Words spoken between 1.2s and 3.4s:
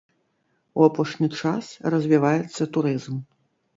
час развіваецца турызм.